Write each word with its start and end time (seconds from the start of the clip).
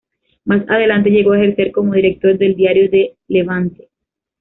Más 0.45 0.67
adelante 0.67 1.11
llegó 1.11 1.33
a 1.33 1.37
ejercer 1.43 1.71
como 1.71 1.93
director 1.93 2.35
del 2.35 2.55
"Diario 2.55 2.89
de 2.89 3.17
Levante". 3.27 3.89